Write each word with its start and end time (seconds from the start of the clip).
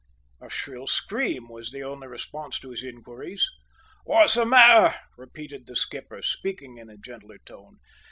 A 0.41 0.49
shrill 0.49 0.87
scream 0.87 1.47
was 1.47 1.69
the 1.69 1.83
only 1.83 2.07
response 2.07 2.59
to 2.61 2.71
his 2.71 2.81
inquiries. 2.81 3.45
"What's 4.03 4.33
the 4.33 4.47
matter?" 4.47 4.97
repeated 5.15 5.67
the 5.67 5.75
skipper, 5.75 6.23
speaking 6.23 6.79
in 6.79 6.89
a 6.89 6.97
gentler 6.97 7.37
tone. 7.37 7.77